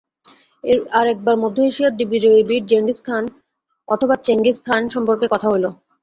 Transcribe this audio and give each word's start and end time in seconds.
আর 0.91 1.05
একবার 1.07 1.35
মধ্য-এশিয়ার 1.37 1.97
দিগ্বিজয়ী 1.97 2.41
বীর 2.49 2.63
জেঙ্গিজ 2.67 2.99
খাঁ 3.03 3.21
অথবা 3.87 4.15
চেঙ্গিজ 4.25 4.57
খাঁ 4.65 4.79
সম্বন্ধে 4.89 5.27
কথা 5.33 5.47
হইল। 5.49 5.65